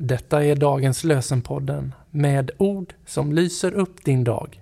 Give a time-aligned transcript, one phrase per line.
[0.00, 4.60] Detta är dagens lösenpodden med ord som lyser upp din dag.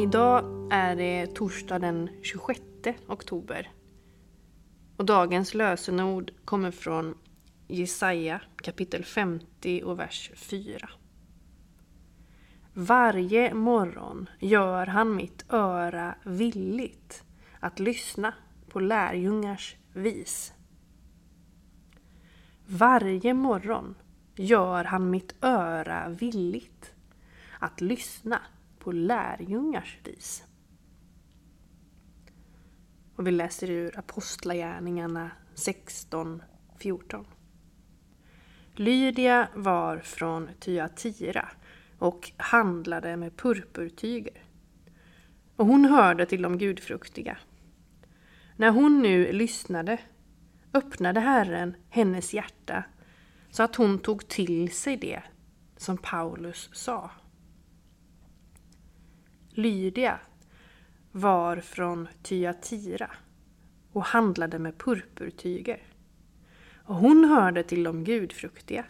[0.00, 2.60] Idag är det torsdag den 26
[3.08, 3.70] oktober.
[4.96, 7.14] Och dagens lösenord kommer från
[7.68, 10.88] Jesaja kapitel 50 och vers 4.
[12.72, 17.24] Varje morgon gör han mitt öra villigt
[17.60, 18.34] att lyssna
[18.68, 20.52] på lärjungars vis.
[22.66, 23.94] Varje morgon
[24.34, 26.94] gör han mitt öra villigt
[27.58, 28.40] att lyssna
[28.78, 30.44] på lärjungars vis.
[33.16, 36.42] Och vi läser ur Apostlagärningarna 16,
[36.78, 37.26] 14.
[38.78, 41.48] Lydia var från Tyatira
[41.98, 44.42] och handlade med purpurtyger.
[45.56, 47.38] Och hon hörde till de gudfruktiga.
[48.56, 49.98] När hon nu lyssnade
[50.72, 52.84] öppnade Herren hennes hjärta
[53.50, 55.22] så att hon tog till sig det
[55.76, 57.10] som Paulus sa.
[59.50, 60.20] Lydia
[61.12, 63.10] var från Tyatira
[63.92, 65.82] och handlade med purpurtyger.
[66.86, 68.84] Och hon hörde till de gudfruktiga.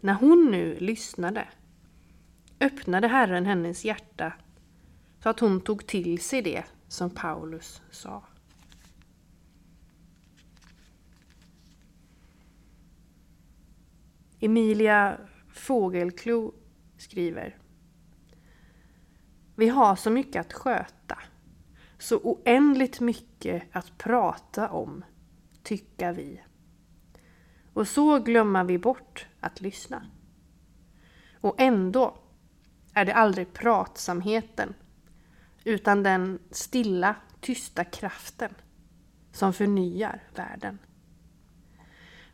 [0.00, 1.48] När hon nu lyssnade
[2.60, 4.32] öppnade Herren hennes hjärta
[5.22, 8.22] så att hon tog till sig det som Paulus sa.
[14.40, 16.54] Emilia Fågelklo
[16.96, 17.56] skriver
[19.54, 21.18] Vi har så mycket att sköta,
[21.98, 25.04] så oändligt mycket att prata om,
[25.62, 26.40] tycka vi.
[27.76, 30.06] Och så glömmer vi bort att lyssna.
[31.40, 32.18] Och ändå
[32.94, 34.74] är det aldrig pratsamheten
[35.64, 38.54] utan den stilla, tysta kraften
[39.32, 40.78] som förnyar världen.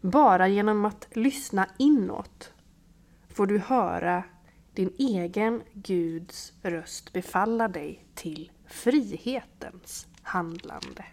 [0.00, 2.53] Bara genom att lyssna inåt
[3.28, 4.24] får du höra
[4.74, 11.04] din egen Guds röst befalla dig till frihetens handlande.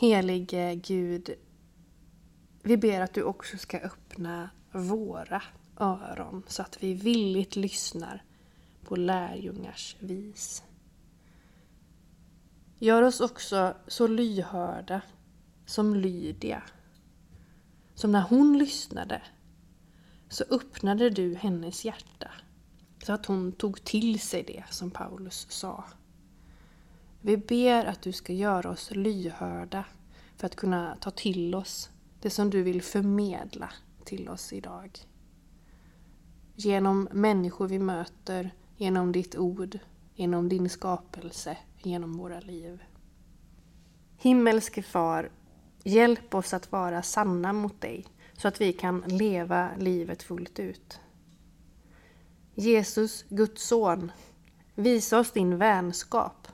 [0.00, 1.34] Helige Gud,
[2.62, 5.42] vi ber att du också ska öppna våra
[5.76, 8.22] öron så att vi villigt lyssnar
[8.84, 10.62] på lärjungars vis.
[12.78, 15.00] Gör oss också så lyhörda
[15.66, 16.62] som Lydia.
[17.94, 19.22] Som när hon lyssnade
[20.28, 22.30] så öppnade du hennes hjärta
[23.02, 25.84] så att hon tog till sig det som Paulus sa.
[27.20, 29.84] Vi ber att du ska göra oss lyhörda
[30.36, 31.90] för att kunna ta till oss
[32.20, 33.72] det som du vill förmedla
[34.04, 34.98] till oss idag.
[36.54, 39.78] Genom människor vi möter, genom ditt ord,
[40.14, 42.82] genom din skapelse, genom våra liv.
[44.16, 45.30] Himmelske Far,
[45.84, 51.00] hjälp oss att vara sanna mot dig så att vi kan leva livet fullt ut.
[52.54, 54.12] Jesus, Guds son,
[54.74, 56.47] visa oss din vänskap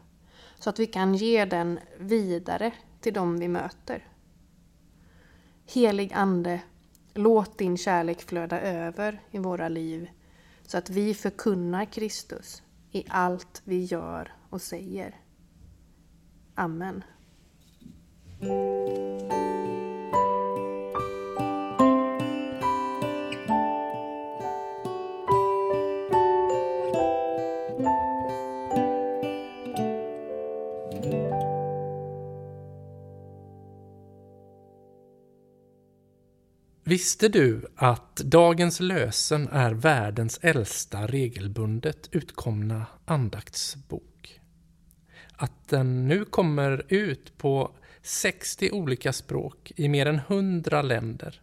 [0.64, 4.08] så att vi kan ge den vidare till dem vi möter.
[5.66, 6.60] Helig Ande,
[7.14, 10.10] låt din kärlek flöda över i våra liv
[10.66, 15.20] så att vi förkunnar Kristus i allt vi gör och säger.
[16.54, 17.02] Amen.
[36.86, 44.40] Visste du att dagens lösen är världens äldsta regelbundet utkomna andaktsbok?
[45.36, 47.70] Att den nu kommer ut på
[48.02, 51.40] 60 olika språk i mer än 100 länder.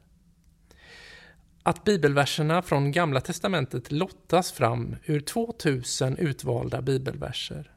[1.64, 7.72] Att bibelverserna från Gamla Testamentet lottas fram ur 2000 utvalda bibelverser.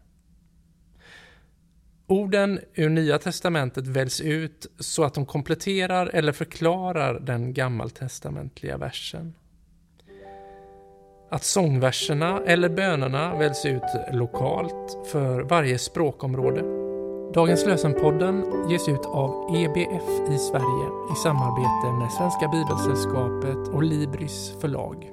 [2.07, 9.35] Orden ur Nya Testamentet väljs ut så att de kompletterar eller förklarar den gammaltestamentliga versen.
[11.31, 16.85] Att sångverserna eller bönerna väljs ut lokalt för varje språkområde.
[17.35, 24.53] Dagens lösenpodden ges ut av EBF i Sverige i samarbete med Svenska Bibelsällskapet och Libris
[24.61, 25.11] förlag.